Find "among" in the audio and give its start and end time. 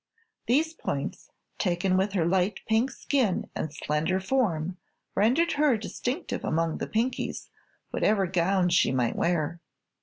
6.43-6.79